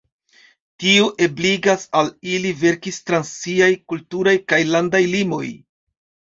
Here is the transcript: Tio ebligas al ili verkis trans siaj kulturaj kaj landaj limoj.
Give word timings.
Tio 0.83 1.03
ebligas 1.25 1.83
al 2.01 2.09
ili 2.37 2.55
verkis 2.63 2.99
trans 3.11 3.31
siaj 3.45 3.71
kulturaj 3.95 4.37
kaj 4.51 4.63
landaj 4.75 5.07
limoj. 5.17 5.47